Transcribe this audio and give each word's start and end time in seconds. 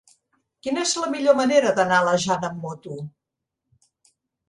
Quina 0.67 0.85
és 0.89 0.93
la 1.01 1.09
millor 1.17 1.37
manera 1.41 1.75
d'anar 1.81 2.01
a 2.01 2.09
la 2.09 2.17
Jana 2.27 2.53
amb 2.53 2.67
moto? 2.67 3.01